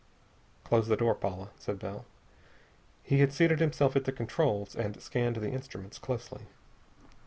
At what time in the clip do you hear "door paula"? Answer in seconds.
0.97-1.49